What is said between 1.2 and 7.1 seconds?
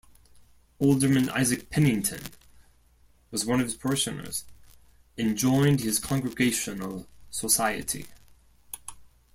Isaac Pennington was one of his parishioners, and joined his congregational